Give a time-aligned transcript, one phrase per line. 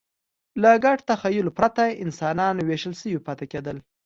[0.61, 3.77] له ګډ تخیل پرته انسانان وېشل شوي پاتې کېدل.